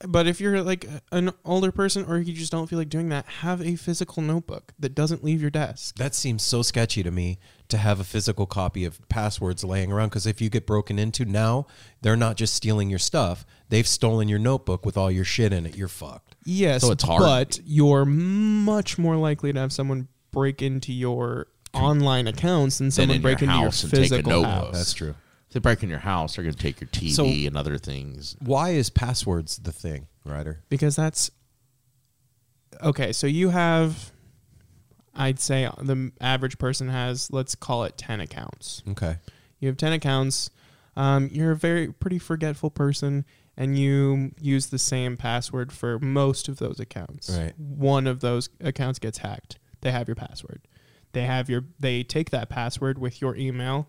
[0.07, 3.27] But if you're like an older person or you just don't feel like doing that,
[3.41, 5.97] have a physical notebook that doesn't leave your desk.
[5.97, 7.39] That seems so sketchy to me
[7.69, 11.25] to have a physical copy of passwords laying around because if you get broken into
[11.25, 11.67] now,
[12.03, 15.65] they're not just stealing your stuff, they've stolen your notebook with all your shit in
[15.67, 15.77] it.
[15.77, 16.37] You're fucked.
[16.45, 17.23] Yes, So it's hard.
[17.23, 23.17] but you're much more likely to have someone break into your online accounts than someone
[23.17, 24.51] in break your into your house and take a physical notebook.
[24.67, 24.73] house.
[24.75, 25.15] That's true.
[25.55, 27.79] If they break in your house, they're going to take your TV So- and other
[27.79, 28.35] things.
[28.41, 30.65] Why is passwords the thing, Ryder?
[30.69, 31.31] because that's
[32.83, 33.13] okay.
[33.13, 34.11] So you have,
[35.15, 38.83] I'd say the average person has, let's call it ten accounts.
[38.89, 39.19] Okay.
[39.61, 40.51] You have ten accounts.
[40.97, 43.25] Um, you're a very pretty forgetful person,
[43.57, 47.31] and you use the same password for most of those accounts.
[47.31, 47.53] Right.
[47.57, 49.59] One of those accounts gets hacked.
[49.83, 50.63] They have your password.
[51.13, 51.65] They have your.
[51.79, 53.89] They take that password with your email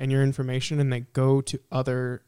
[0.00, 2.22] and your information, and they go to other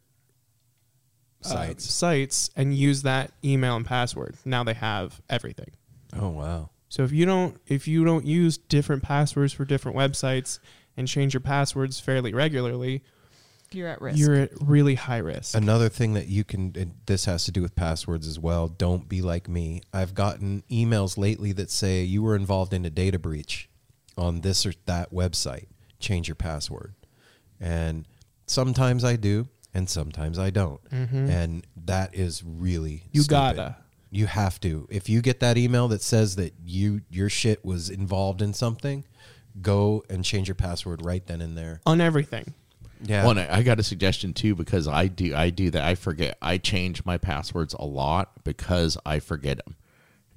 [1.45, 1.91] uh, Sites.
[1.93, 4.37] sites and use that email and password.
[4.45, 5.71] Now they have everything.
[6.17, 6.71] Oh wow.
[6.89, 10.59] So if you don't if you don't use different passwords for different websites
[10.97, 13.03] and change your passwords fairly regularly,
[13.73, 14.19] You're at risk.
[14.19, 15.57] you're at really high risk.
[15.57, 18.69] Another thing that you can, and this has to do with passwords as well.
[18.69, 19.81] Don't be like me.
[19.93, 23.69] I've gotten emails lately that say you were involved in a data breach
[24.17, 25.69] on this or that website.
[25.99, 26.95] Change your password.
[27.62, 28.07] And
[28.46, 30.81] sometimes I do, and sometimes I don't.
[30.90, 33.09] And that is really Mm-hmm.
[33.12, 33.57] You stupid.
[33.57, 33.77] gotta.
[34.11, 34.87] You have to.
[34.90, 39.05] If you get that email that says that you your shit was involved in something,
[39.62, 41.81] go and change your password right then and there.
[41.87, 42.53] on everything.
[43.05, 43.22] Yeah.
[43.22, 45.83] Well, and I I got a suggestion too because I do I do that.
[45.85, 46.37] I forget.
[46.42, 49.77] I change my passwords a lot because I forget them.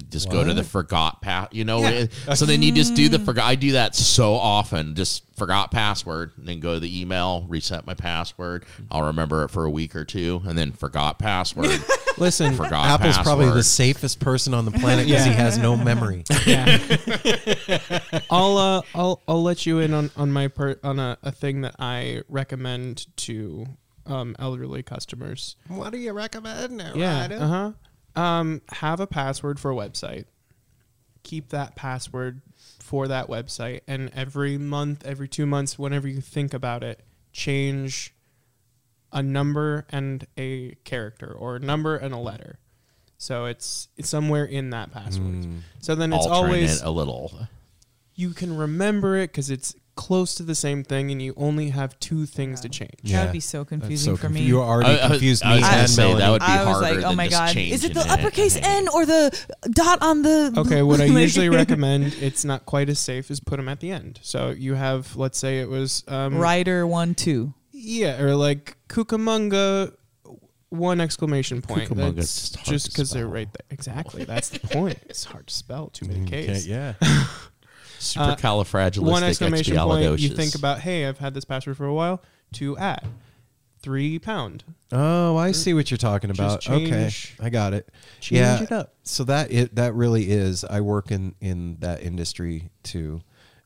[0.09, 1.49] Just go to the forgot pass.
[1.51, 3.45] You know, it- so then you just do the forgot.
[3.45, 4.93] I do that so often.
[4.95, 8.65] Just forgot password, and then go to the email, reset my password.
[8.91, 11.81] I'll remember it for a week or two, and then forgot password.
[12.17, 12.85] Listen, forgot.
[13.01, 16.23] Apple's probably the safest person on the planet because he has no memory.
[16.45, 16.77] yeah.
[18.29, 21.61] I'll uh, I'll I'll let you in on on my per, on a, a thing
[21.61, 23.65] that I recommend to
[24.05, 25.55] um, elderly customers.
[25.67, 26.81] what do you recommend?
[26.95, 27.27] Yeah.
[27.31, 27.71] Uh huh.
[28.15, 30.25] Um, have a password for a website.
[31.23, 32.41] Keep that password
[32.79, 38.13] for that website, and every month, every two months, whenever you think about it, change
[39.11, 42.59] a number and a character, or a number and a letter.
[43.17, 45.47] So it's it's somewhere in that password.
[45.79, 47.47] So then it's altering always it a little.
[48.13, 51.97] you can remember it because it's close to the same thing, and you only have
[51.99, 52.91] two things to change.
[53.01, 53.19] Yeah.
[53.19, 54.45] That would be so confusing so for confu- me.
[54.45, 56.19] You already I- I- confused I me was gonna and say, Melanie.
[56.19, 58.11] that would be I was harder like, oh my just god, is it the changing
[58.13, 58.19] it.
[58.19, 60.53] uppercase N or the dot on the?
[60.57, 63.91] Okay, what I usually recommend, it's not quite as safe, is put them at the
[63.91, 64.19] end.
[64.21, 67.53] So you have, let's say it was um, Ryder one two.
[67.71, 69.93] yeah, or like Cucamonga,
[70.69, 71.89] one exclamation point.
[71.89, 73.65] Cucamonga, That's just because they're right there.
[73.69, 74.99] Exactly, that's the point.
[75.07, 75.87] It's hard to spell.
[75.87, 76.93] Too many Okay, yeah.
[78.05, 79.07] Supercalifragilistic.
[79.07, 80.19] Uh, one exclamation point.
[80.19, 82.21] You think about, hey, I've had this password for a while.
[82.53, 83.03] To at
[83.85, 84.63] three pound.
[84.91, 86.61] Oh, I see what you're talking about.
[86.61, 87.87] Just okay, I got it.
[88.19, 88.95] change yeah, it up.
[89.03, 90.65] So that it that really is.
[90.65, 93.21] I work in in that industry too,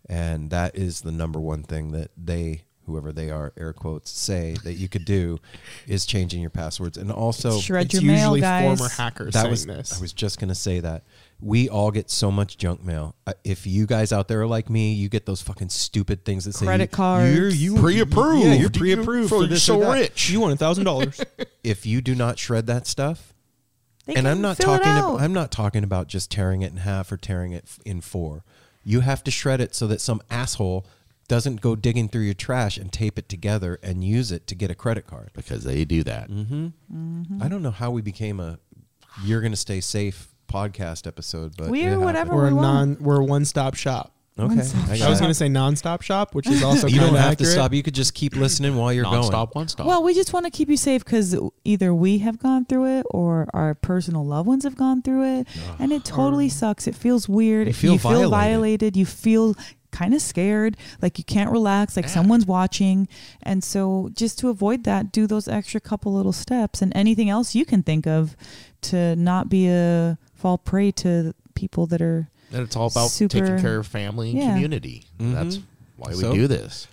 [0.10, 4.58] and that is the number one thing that they, whoever they are, air quotes, say
[4.66, 5.40] that you could do,
[5.88, 8.78] is changing your passwords, and also Shred it's your mail, usually guys.
[8.78, 9.98] former hackers that saying was this.
[9.98, 11.04] I was just gonna say that
[11.42, 13.16] we all get so much junk mail.
[13.26, 16.46] Uh, If you guys out there are like me, you get those fucking stupid things
[16.46, 17.36] that say Credit you- cards.
[17.36, 18.46] You're, you Pre-approved.
[18.46, 19.94] Yeah, you're pre-approved for for this so or that.
[20.02, 20.30] rich.
[20.30, 21.22] you want a thousand dollars.
[21.64, 23.34] If you do not shred that stuff,
[24.06, 24.88] They and I'm not talking.
[24.92, 28.44] About, I'm not talking about just tearing it in half or tearing it in four.
[28.84, 30.86] You have to shred it so that some asshole
[31.28, 34.72] doesn't go digging through your trash and tape it together and use it to get
[34.72, 35.30] a credit card.
[35.34, 36.30] because they do that.
[36.30, 37.42] Mm-hmm.
[37.44, 38.58] I don't know how we became a
[39.24, 42.04] "You're Gonna Stay Safe" podcast episode, but we're happened.
[42.06, 42.90] whatever we're a we want.
[42.90, 42.98] non.
[43.00, 44.14] We're a one stop shop.
[44.38, 47.10] Okay, One-stop I, I was going to say non-stop shop, which is also You don't
[47.16, 47.40] have accurate.
[47.40, 47.74] to stop.
[47.74, 49.64] You could just keep listening while you're Non-stop, going.
[49.64, 49.86] one stop.
[49.86, 51.36] Well, we just want to keep you safe because
[51.66, 55.48] either we have gone through it or our personal loved ones have gone through it,
[55.78, 56.88] and it totally sucks.
[56.88, 57.68] It feels weird.
[57.68, 58.30] You feel violated.
[58.32, 58.96] violated.
[58.96, 59.56] You feel
[59.92, 63.10] kind of scared, like you can't relax, like someone's watching.
[63.44, 67.56] And so, just to avoid that, do those extra couple little steps, and anything else
[67.56, 68.38] you can think of
[68.84, 72.30] to not be a fall prey to people that are.
[72.52, 74.54] and it's all about super- taking care of family and Yeah.
[74.54, 75.06] community.
[75.20, 75.34] Mhm.
[75.34, 75.60] That's
[75.98, 76.88] why we So- do this.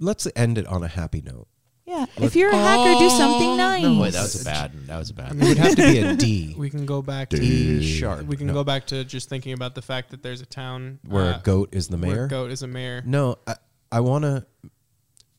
[0.00, 1.48] Let's end it on a happy note.
[1.86, 2.04] Yeah.
[2.18, 2.24] Yeah.
[2.26, 3.82] If you're a hacker, do something nice.
[3.82, 4.72] No, wait, that was a bad.
[4.88, 5.32] That was a bad.
[5.32, 6.54] It would have to be a D.
[6.58, 8.26] We can go back D to sharp.
[8.26, 8.52] we can No.
[8.52, 11.42] go back to just thinking about the fact that there's a town where uh, a
[11.42, 12.26] goat is the where mayor.
[12.26, 13.02] goat is a mayor.
[13.06, 13.56] No, I,
[13.90, 14.44] I want to.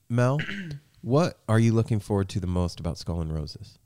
[0.09, 0.39] Mel,
[1.01, 3.77] what are you looking forward to the most about Skull and Roses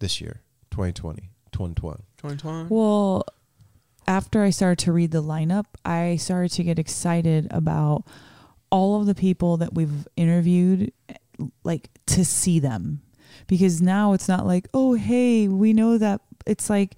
[0.00, 0.42] this year,
[0.72, 2.02] 2020, 2020?
[2.18, 2.68] 2020.
[2.68, 3.24] Well,
[4.06, 8.04] after I started to read the lineup, I started to get excited about
[8.70, 10.92] all of the people that we've interviewed,
[11.64, 13.02] like to see them.
[13.46, 16.20] Because now it's not like, oh, hey, we know that.
[16.46, 16.96] It's like,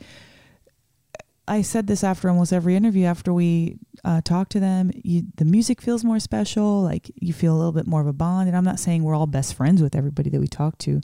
[1.49, 3.05] I said this after almost every interview.
[3.05, 6.83] After we uh, talk to them, you, the music feels more special.
[6.83, 8.49] Like you feel a little bit more of a bond.
[8.49, 11.01] And I'm not saying we're all best friends with everybody that we talk to.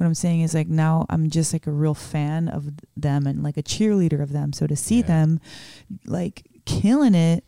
[0.00, 3.42] What I'm saying is like now I'm just like a real fan of them and
[3.42, 4.54] like a cheerleader of them.
[4.54, 5.06] So to see Yeah.
[5.08, 5.40] them
[6.06, 7.44] like killing it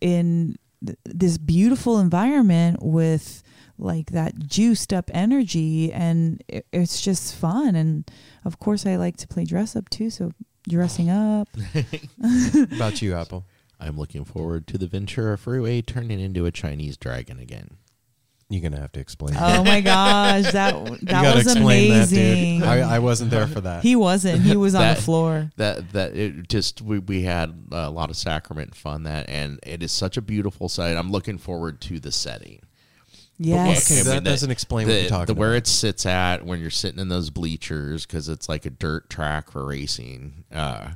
[0.00, 3.44] in th- this beautiful environment with
[3.78, 8.10] like that juiced up energy and it, it's just fun and
[8.44, 10.32] of course I like to play dress up too so
[10.68, 11.48] dressing up
[12.72, 13.46] about you, Apple?
[13.78, 17.76] I'm looking forward to the Ventura Freeway turning into a Chinese dragon again.
[18.50, 19.36] You're gonna have to explain.
[19.38, 22.18] oh my gosh that that gotta was explain that, dude.
[22.18, 23.82] amazing I, I wasn't there for that.
[23.82, 27.90] he wasn't he was on the floor That that it just we we had a
[27.90, 30.96] lot of sacrament fun that, and it is such a beautiful sight.
[30.96, 32.60] I'm looking forward to the setting.
[33.38, 35.58] yes Okay, I that mean, the- doesn't explain the, what you're talking the where about.
[35.58, 39.50] it sits at when you're sitting in those bleachers because it's like a dirt track
[39.50, 40.44] for racing.
[40.50, 40.92] Uh,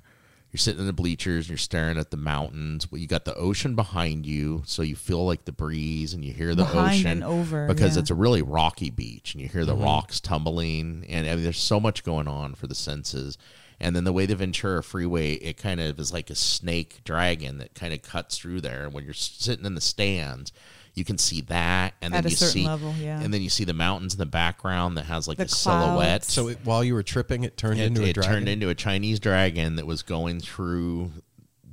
[0.52, 2.92] you're sitting in the bleachers and you're staring at the mountains.
[2.92, 6.32] Well, you got the ocean behind you, so you feel like the breeze and you
[6.32, 8.00] hear the Behind ocean over, because yeah.
[8.00, 9.84] it's a really rocky beach and you hear the Mm-hmm.
[9.84, 13.38] rocks tumbling and I mean, there's so much going on for the senses.
[13.80, 17.58] And then the way the Ventura Freeway, it kind of is like a snake dragon
[17.58, 18.84] that kind of cuts through there.
[18.84, 20.52] And when you're sitting in the stands,
[20.94, 23.20] you can see that, and At then a you certain see, level, yeah.
[23.20, 26.24] and then you see the mountains in the background that has like The a silhouette.
[26.24, 28.32] so it, while you were tripping, it turned it, into a it dragon.
[28.32, 31.10] turned into a Chinese dragon that was going through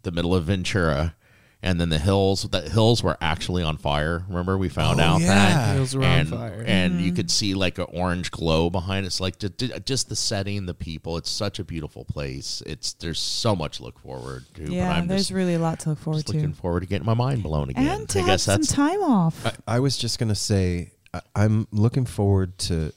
[0.04, 1.16] the middle of Ventura,
[1.62, 2.44] and then the hills.
[2.44, 4.24] The hills were actually on fire.
[4.30, 5.28] Remember, we found Oh, out yeah.
[5.28, 6.64] that Hills were on and, fire.
[6.66, 7.04] and Mm-hmm.
[7.04, 9.06] you could see like an orange glow behind.
[9.06, 11.18] It's like just, just the setting, the people.
[11.18, 12.64] It's such a beautiful place.
[12.66, 14.62] It's there's so much to look forward to.
[14.62, 16.80] but yeah I'm there's just, really a lot to look forward just to looking forward
[16.82, 17.88] to getting my mind blown again.
[17.88, 20.92] and to I have guess some that's time off I, I was just gonna say
[21.14, 22.94] I, I'm looking forward to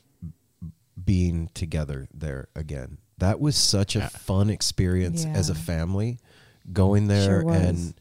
[1.02, 2.98] being together there again.
[3.18, 4.08] That was such a Yeah.
[4.08, 6.18] fun experience as a family,
[6.72, 7.56] going there Sure was.
[7.60, 7.94] and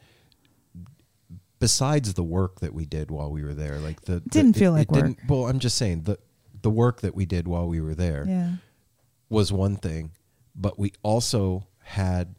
[1.61, 4.75] besides the work that we did while we were there, like the, the- Didn't feel
[4.75, 6.17] it- like it didn't- Well, I'm just saying the
[6.61, 8.55] the work that we did while we were there yeah
[9.29, 10.11] was one thing,
[10.55, 12.35] but we also had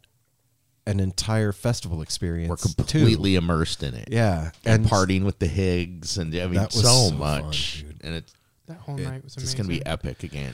[0.85, 2.49] an entire festival experience.
[2.49, 2.55] we're
[2.85, 2.99] too.
[2.99, 4.07] completely immersed in it.
[4.11, 7.97] yeah, and, partying with the Higgs, and I mean That was so, so much, dude.
[8.03, 8.33] and it's
[8.67, 10.53] That whole It- night was it's gonna be epic again.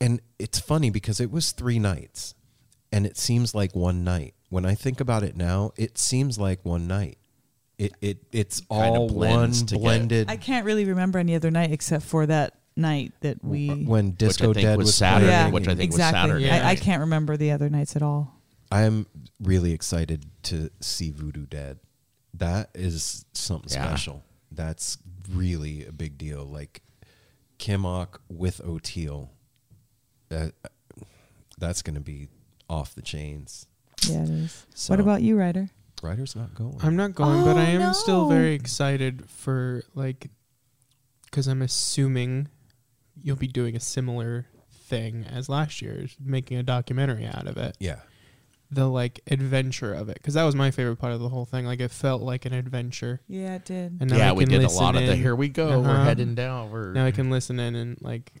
[0.00, 2.34] and it's funny because it was three nights
[2.92, 6.62] and it seems like one night when i think about it now it seems like
[6.64, 7.16] one night
[7.78, 9.78] it it it's Kinda all one together.
[9.78, 13.70] blended I can't really remember any other night except for that night that we.
[13.70, 15.52] Uh, when disco think dead was was, Saturday, playing.
[15.52, 16.30] which I think was exactly.
[16.44, 18.34] Saturday I, I can't remember the other nights at all.
[18.72, 19.06] i'm
[19.42, 21.78] really excited to see voodoo dead
[22.34, 23.86] that is something Yeah.
[23.88, 24.98] special that's
[25.30, 26.82] really a big deal like
[27.58, 29.28] Kimock with oteil
[30.28, 31.04] that uh,
[31.58, 32.28] that's gonna be
[32.68, 33.66] off the chains
[34.08, 34.66] Yeah, it is.
[34.74, 35.70] So- what about you, Ryder?
[36.06, 38.28] Ryder's not going I'm not going, but Oh, I am still no.
[38.28, 40.30] very excited for like,
[41.24, 42.48] because I'm assuming
[43.22, 47.76] you'll be doing a similar thing as last year's, making a documentary out of it.
[47.80, 48.00] yeah
[48.70, 51.64] The like adventure of it, because that was my favorite part of the whole thing.
[51.66, 53.20] Like it felt like an adventure.
[53.28, 53.96] Yeah, it did.
[54.00, 55.18] And now yeah, I we can did a listen lot of the in.
[55.18, 56.04] here we go, we're Uh-huh.
[56.04, 56.70] heading down.
[56.70, 58.32] We're Now I can listen in and like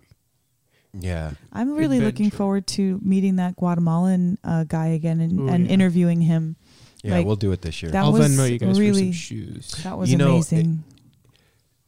[0.98, 2.36] yeah I'm really looking adventure.
[2.38, 5.72] forward to meeting that Guatemalan uh, guy again and, Ooh, and yeah.
[5.72, 6.56] interviewing him.
[7.06, 7.92] Yeah, Like, we'll do it this year.
[7.92, 9.70] that I'll was Venmo you guys for some shoes.
[9.84, 10.84] That was You know, amazing.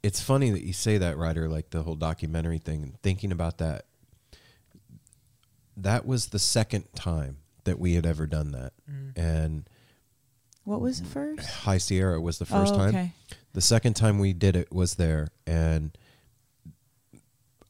[0.02, 2.83] it's funny that you say that, Ryder, like the whole documentary thing.
[2.83, 3.85] And thinking about that,
[5.76, 9.16] that was the second time that we had ever done that, mm.
[9.16, 9.68] and
[10.64, 11.48] what was the first?
[11.48, 13.12] High Sierra was the first oh, time.
[13.54, 15.96] The second time we did it was there, and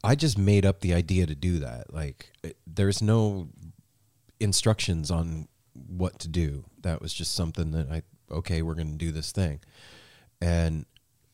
[0.02, 1.94] I just made up the idea to do that.
[1.94, 3.50] Like, it, there's no
[4.40, 5.46] instructions on
[5.88, 6.64] what to do.
[6.82, 9.60] That was just something that I okay, we're going to do this thing,
[10.40, 10.84] and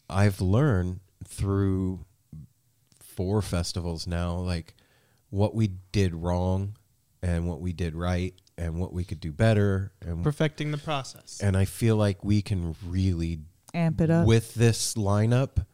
[0.09, 2.05] I've learned through
[3.01, 4.75] four festivals now, like
[5.31, 6.77] what we did wrong
[7.23, 11.41] and what we did right and what we could do better and Perfecting the process.
[11.43, 13.41] and I feel like we can really
[13.73, 14.27] Amp it up.
[14.27, 15.65] with this lineup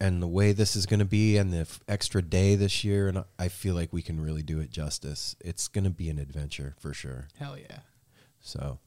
[0.00, 3.06] and the way this is going to be and the f- extra day this year
[3.08, 5.36] and I feel like we can really do it justice.
[5.40, 7.28] It's going to be an adventure for sure.
[7.38, 7.78] Hell yeah.
[8.48, 8.78] So,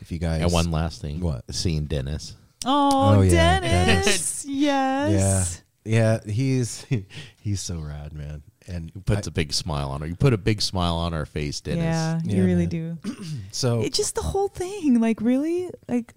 [0.00, 1.20] if you guys And one last thing.
[1.20, 1.44] What?
[1.54, 2.34] Seeing Dennis.
[2.64, 4.44] Oh, Oh, yeah, Dennis.
[4.46, 5.62] yes.
[5.84, 6.20] Yeah.
[6.24, 6.86] Yeah, he's
[7.40, 8.42] he's so rad, man.
[8.68, 10.06] And Puts I- a big smile on her.
[10.06, 11.82] You put a big smile on our face, Dennis.
[11.82, 12.96] Yeah, Yeah, you really man.
[13.02, 13.14] do.
[13.50, 16.14] so It just the whole thing, like really, like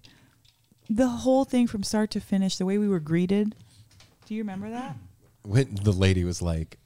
[0.88, 3.56] the whole thing from start to finish, the way we were greeted.
[4.26, 4.96] Do you remember that?
[5.42, 6.76] when the lady was like,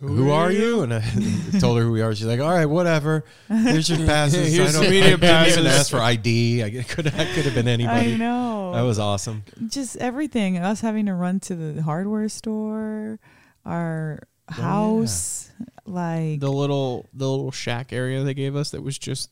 [0.00, 1.00] "Who, are you?" and I
[1.60, 2.14] told her who we are.
[2.14, 3.24] She's like, "All right, whatever.
[3.48, 4.52] Here's your passes.
[4.54, 6.62] Here's I don't media I didn't even passes." ask for ID.
[6.64, 8.14] I could I could have been anybody.
[8.14, 8.72] I know.
[8.74, 9.44] That was awesome.
[9.68, 10.58] just everything.
[10.58, 13.18] Us having to run to the hardware store,
[13.64, 15.50] our house,
[15.86, 19.30] like The little the little shack area they gave us that was just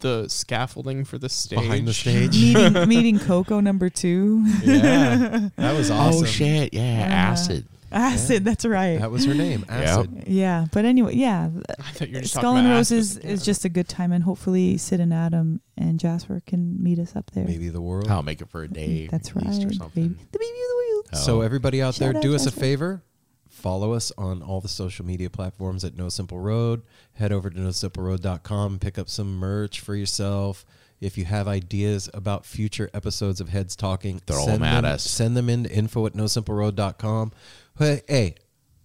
[0.00, 1.58] the scaffolding for the stage.
[1.60, 2.30] Behind the stage.
[2.36, 4.44] meeting meeting Coco number two.
[4.62, 6.22] yeah, that was awesome.
[6.22, 6.74] Oh shit!
[6.74, 7.12] Yeah, Uh-huh.
[7.14, 7.66] acid.
[8.14, 8.98] Acid, that's right.
[8.98, 9.64] That was her name.
[9.68, 10.24] Acid.
[10.26, 11.48] yeah, but anyway, yeah.
[11.78, 13.30] I thought you were just Skull and Roses acid.
[13.30, 17.14] is just a good time, and hopefully Sid and Adam and Jasper can meet us
[17.16, 17.44] up there.
[17.44, 18.08] Maybe the world.
[18.10, 19.06] I'll make it for a day.
[19.06, 19.46] Mm, that's right.
[19.46, 20.08] least or baby.
[20.08, 21.02] The baby of the wheel.
[21.12, 21.16] Oh.
[21.18, 21.40] So Oh.
[21.42, 23.02] everybody out there, Shout out do us a favor.
[23.48, 26.82] Follow us on all the social media platforms at No Simple Road.
[27.14, 28.78] Head over to nosimpleroad.com.
[28.80, 30.66] Pick up some merch for yourself.
[31.00, 34.92] If you have ideas about future episodes of Heads Talking, Throw send 'em at them,
[34.92, 35.02] us.
[35.04, 37.32] Send them into info at nosimpleroad.com.
[37.78, 38.34] Hey, hey,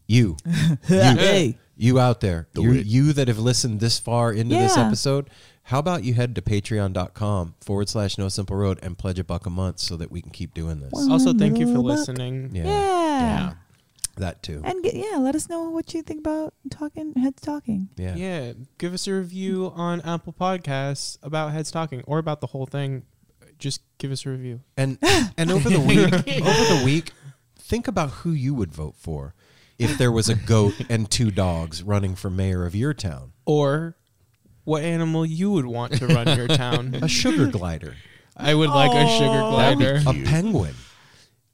[0.07, 0.37] you.
[0.45, 0.77] you.
[0.87, 1.57] Hey.
[1.75, 2.49] You out there.
[2.53, 5.29] Do You, you that have listened this far into this episode,
[5.63, 9.45] how about you head to patreon.com forward slash no simple road and pledge a buck
[9.45, 10.91] a month so that we can keep doing this.
[10.91, 11.13] Wow.
[11.13, 11.85] Also, thank you for buck.
[11.85, 12.53] listening.
[12.53, 12.63] Yeah.
[12.65, 13.19] Yeah.
[13.19, 13.53] Yeah.
[14.17, 14.61] That too.
[14.65, 17.87] And get, yeah, let us know what you think about talking heads talking.
[17.95, 18.15] Yeah.
[18.15, 22.65] Yeah, give us a review on Apple Podcasts about Heads Talking or about the whole
[22.65, 23.03] thing.
[23.57, 24.59] Just give us a review.
[24.75, 24.97] And
[25.37, 27.11] and over the week, over the week,
[27.69, 29.33] think about who you would vote for
[29.77, 33.31] if there was a goat and two dogs running for mayor of your town.
[33.45, 33.95] Or
[34.65, 36.95] what animal you would want to run your town.
[37.01, 37.95] A sugar glider,
[38.35, 40.01] I would like a sugar glider.
[40.05, 40.73] a penguin.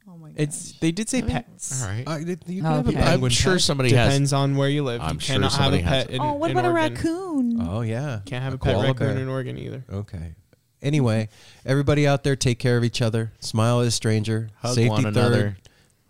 [0.09, 0.35] Oh my god.
[0.39, 1.83] It's they did say pets.
[1.83, 2.03] All right.
[2.07, 2.97] Uh, you can Oh, have a okay.
[2.99, 3.31] I'm penguin.
[3.31, 3.61] sure pet.
[3.61, 4.09] somebody has.
[4.09, 5.01] Depends on where you live.
[5.01, 6.91] I'm you sure cannot have a somebody has pet in, oh, what in about Oregon.
[6.93, 7.57] a raccoon?
[7.61, 9.17] Oh yeah, Can't have a, A pet koala raccoon bear.
[9.23, 9.83] in Oregon either.
[9.91, 10.35] Okay.
[10.81, 11.29] Anyway,
[11.65, 13.31] everybody out there, take care of each other.
[13.39, 14.49] Smile at a stranger.
[14.57, 15.15] Hug Safety one third.
[15.15, 15.57] another.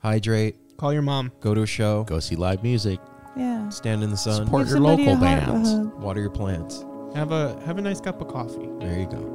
[0.06, 0.56] Hydrate.
[0.78, 1.32] Call your mom.
[1.42, 2.04] Go to a show.
[2.04, 3.00] Go see live music.
[3.36, 3.68] yeah.
[3.70, 4.46] Stand in the sun.
[4.46, 5.74] Support Give your somebody local a heart- bands.
[5.98, 6.86] Water your plants.
[7.16, 8.70] Have a have a nice cup of coffee.
[8.80, 9.35] There you go.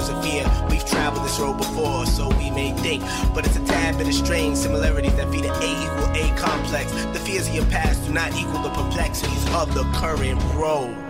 [0.00, 0.44] As a fear.
[0.70, 3.02] We've traveled this road before, so we may think,
[3.34, 6.90] but it's a tad bit of strange similarities that feed an A equal A complex.
[6.92, 11.09] The fears of your past do not equal the perplexities of the current road.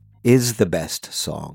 [0.23, 1.49] is the best song.